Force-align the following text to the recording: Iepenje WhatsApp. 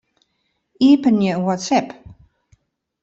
Iepenje 0.87 1.33
WhatsApp. 1.45 1.87